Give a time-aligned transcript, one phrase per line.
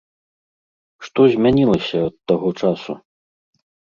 [1.07, 2.91] Што змянілася ад таго часу?